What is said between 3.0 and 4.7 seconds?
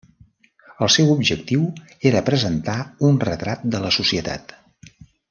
un retrat de la societat.